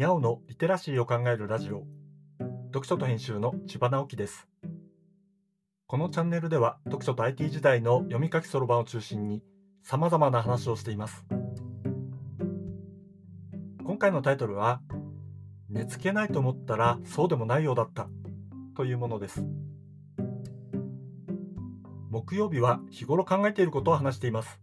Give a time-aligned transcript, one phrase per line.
[0.00, 1.84] にゃおのリテラシーを考えるラジオ。
[2.68, 4.48] 読書と編集の千葉直樹です。
[5.86, 9.42] このチャンネルでは読書と IT 時代の読み書きそろばんを中心に
[9.82, 11.26] さまざまな話をしています。
[13.84, 14.80] 今回のタイトルは
[15.68, 18.08] 寝つけないと思ったらそうでもないようだった
[18.74, 19.44] というものです。
[22.08, 24.58] 木曜日は日頃考えていることを話しています。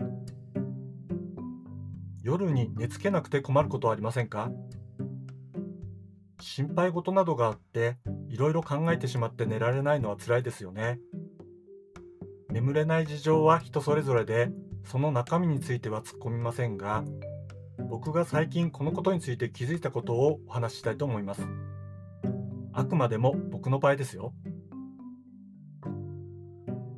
[2.24, 4.50] 夜に寝つけなくて困ることはありませんか？
[6.40, 7.98] 心配事などがあって
[8.30, 11.00] いろいろ考えてしまって寝られないのは辛いですよね。
[12.50, 14.52] 眠れない事情は人それぞれで
[14.84, 17.04] その中身については突っ込みませんが
[17.90, 21.42] 僕が最近このことについて気づいたことをお話ししたいと思います。
[22.74, 24.34] あくまでも僕の場合ですよ。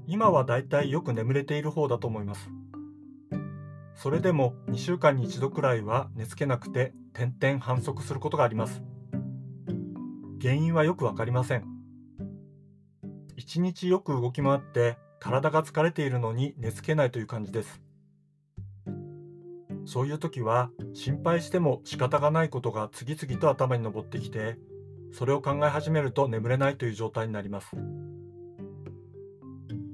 [0.07, 2.49] 今はだいたいよく眠れている方だと思います。
[3.95, 8.81] それでも2週間に1度くらいは寝つけなくて点々反則することがあります。
[10.41, 11.65] 原因はよくわかりません。
[13.37, 17.81] 1日よく動き回って体が疲れているのに寝つけないという感じです。
[19.85, 24.57] そういう時は心配しても仕方がないことが次々と頭に上ってきて
[25.11, 27.75] それを考え始めると眠れないという状態になります。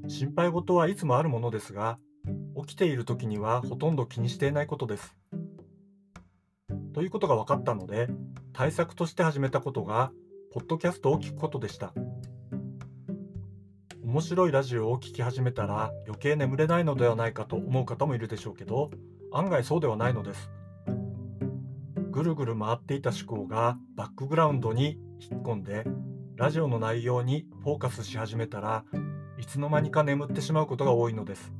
[0.08, 1.98] 心配事はいつもあるものですが
[2.56, 5.16] 起きている時にはほとんど気にしていないことです。
[6.94, 8.08] ということが分かったので
[8.54, 10.12] 対策として始めたことが
[10.56, 11.94] ポッドキャストを聞くことでした。
[14.02, 18.90] 面白いラジオを聴き始めたら余計眠れないのではないかと思う方もいるでしょうけど
[19.34, 20.50] 案外そうではないのです。
[22.10, 25.84] ぐるぐる回っていた思考がバックグラウンドに引っ込んで
[26.38, 28.86] ラジオの内容にフォーカスし始めたら
[29.38, 31.52] いつの間にか眠ってしまうことが多いのです。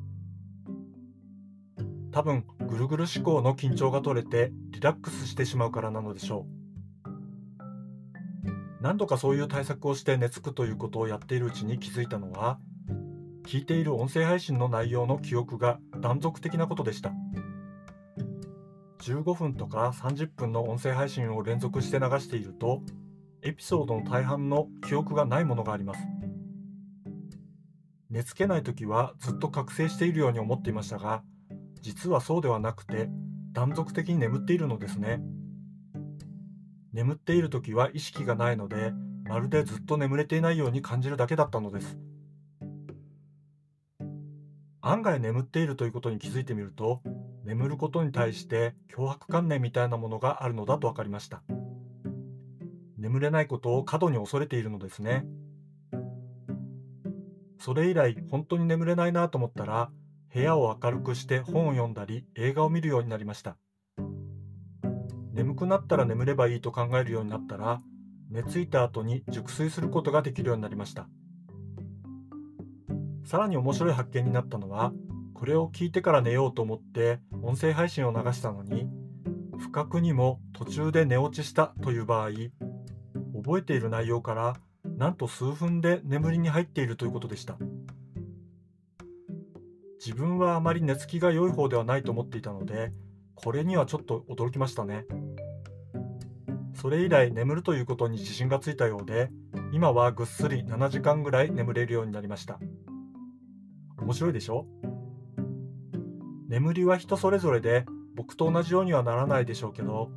[2.12, 6.55] 多分ぐるぐる思考の緊張が取れてリラックスしてしまうからなのでしょう
[8.80, 12.58] 何度かそういう対策をして寝つくということをやっているうちに気づいたのは
[13.46, 17.12] 聞いている音声配信の内容の記憶が断続的なことでした。
[18.98, 22.82] 15分とか30分の音声配信を連続して流していると
[23.42, 26.00] エピソードの大半の記憶がないものがあります。
[28.10, 31.22] 寝つけない時はずっと覚醒しているように思っていましたが
[31.82, 33.08] 実はそうではなくて
[33.52, 35.20] 断続的に眠っているのですね。
[36.96, 38.90] 眠っている時は意識がないので
[39.28, 41.98] まるでずっと眠れていないように感じるだけだったのです。
[44.80, 47.02] 案外眠っているということに気づいてみると
[47.44, 51.42] 眠ることに対して脅迫観念みたいなものがあるのだと分かりました。
[52.96, 55.26] 眠れないことを過度に恐れているのですね。
[57.58, 59.90] それ以来本当に眠れないなと思ったら
[60.32, 63.58] 部屋を明るくして本を読んだり映画を見るようになりました。
[65.36, 67.82] 眠くなったら眠ればいいと考えるようになったら
[68.30, 71.08] 寝ついた後に熟睡することができるようになりました
[73.26, 74.94] さらに面白い発見になったのは
[75.34, 78.88] これを聞いてから寝ようと思って音声配信を流したのに
[79.58, 82.30] 不覚にも途中で寝落ちしたという場合
[83.34, 84.56] 覚えている内容から
[84.96, 87.58] なんと数分で眠りに入っているということでした。
[90.06, 92.92] 自分はあまり寝つきが良い方ではないと思っていたので
[93.36, 95.04] これにはちょっと驚きましたね。
[96.74, 99.30] それ以来眠るということに自信がついたようで
[99.72, 102.58] 今はぐっすり7時間ぐらい眠れるようになりました。
[103.98, 104.66] 面白いでしょ？
[106.48, 110.10] 眠りは人それぞれで僕と同じようにはならないでしょうけど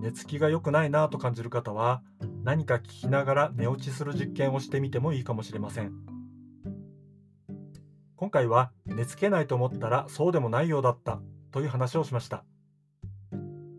[0.00, 2.02] 寝つきが良くないなと感じる方は
[2.42, 5.92] 何か聞きながら寝落ちする実験をしてみてもいいかもしれません。
[8.16, 11.20] 今回は寝つけないと思ったらそうでもないようだった
[11.52, 12.44] という話をしました。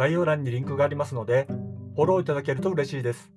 [0.00, 1.46] 概要欄にリンクがありますので、
[1.94, 3.30] フォローいただけると嬉しいです。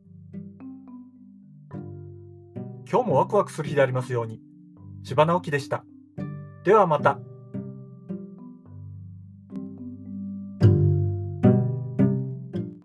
[2.89, 4.39] 今日もワクワクする日でありますように。
[5.03, 5.83] 千葉直樹でした。
[6.63, 7.19] ではまた。